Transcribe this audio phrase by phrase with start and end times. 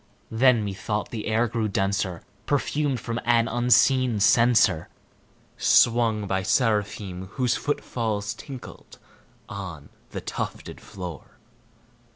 [0.31, 4.89] Then, methought, the air grew denser, perfumed from an unseen censer
[5.57, 8.97] Swung by seraphim whose foot falls tinkled
[9.47, 11.37] on the tufted floor.